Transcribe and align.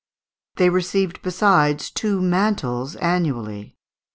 They 0.55 0.71
received, 0.71 1.21
besides, 1.21 1.91
two 1.91 2.23
mantles 2.23 2.95
annually. 2.95 3.77